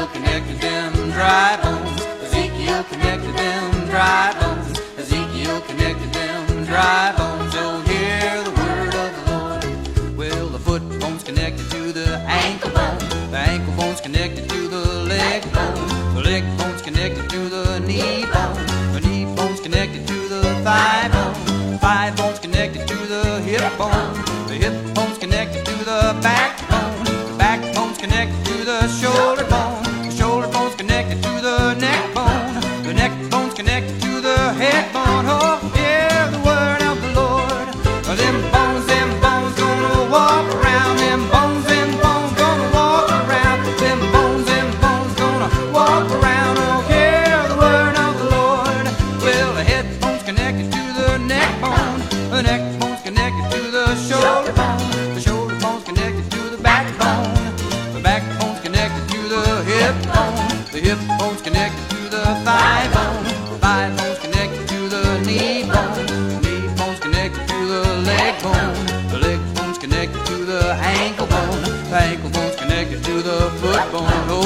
[0.00, 2.00] Ezekiel connected them dry bones.
[2.22, 4.80] Ezekiel connected them dry bones.
[4.96, 7.52] Ezekiel connected them dry bones.
[7.54, 10.16] Oh, hear the word of the Lord.
[10.16, 12.98] Well, the foot bone's connected to the ankle bone.
[13.30, 16.14] The ankle bone's connected to the leg bone.
[16.14, 18.94] The leg bone's connected to the knee bone.
[18.94, 21.72] The knee bone's connected to the thigh bone.
[21.72, 24.14] The Thigh bone's connected to the hip bone.
[24.48, 26.49] The hip bone's connected to the backbone.
[51.60, 52.30] backbone.
[52.30, 55.14] The neckbone's connected to the shoulder bone.
[55.14, 57.34] The shoulder bone's connected to the backbone.
[57.94, 60.48] The backbone's connected to the hip bone.
[60.72, 63.24] The hip bone's connected to the thigh bone.
[63.52, 66.06] The thigh bone's connected to the knee bone.
[66.06, 68.74] The knee bone's connected to the leg bone.
[69.10, 71.62] The leg bone's connected to the ankle bone.
[71.90, 74.39] The ankle bone's connected to the foot bone.